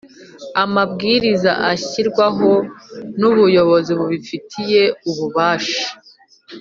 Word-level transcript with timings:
Amabwiriza 0.63 1.51
ashyirwaho 1.71 2.51
n 3.19 3.21
‘umuyobozi 3.31 3.91
ubifitiye 4.03 4.83
ububasha. 5.09 5.85